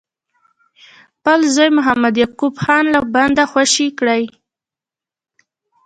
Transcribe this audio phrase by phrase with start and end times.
[1.11, 4.23] خپل زوی محمد یعقوب خان له بنده خوشي کړي.